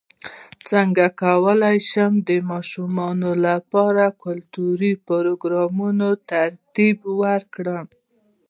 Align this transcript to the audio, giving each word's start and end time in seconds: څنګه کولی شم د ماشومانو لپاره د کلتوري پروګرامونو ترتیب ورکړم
څنګه 0.69 1.05
کولی 1.21 1.77
شم 1.89 2.13
د 2.29 2.31
ماشومانو 2.51 3.31
لپاره 3.47 4.03
د 4.11 4.15
کلتوري 4.23 4.93
پروګرامونو 5.07 6.09
ترتیب 6.31 6.97
ورکړم 7.21 7.85